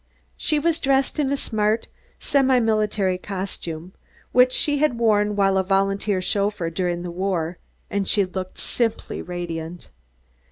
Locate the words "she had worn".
4.51-5.35